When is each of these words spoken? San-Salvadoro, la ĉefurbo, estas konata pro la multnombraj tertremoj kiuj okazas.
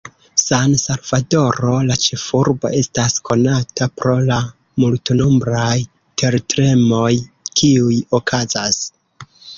San-Salvadoro, 0.43 1.73
la 1.89 1.97
ĉefurbo, 2.05 2.71
estas 2.79 3.19
konata 3.29 3.89
pro 4.01 4.15
la 4.31 4.39
multnombraj 4.85 5.77
tertremoj 6.23 7.15
kiuj 7.61 8.01
okazas. 8.23 8.83